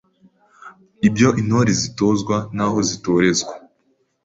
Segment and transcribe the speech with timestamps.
[1.07, 3.53] IBYO INTORE ZITOZWA N’AHO ZITOREZWA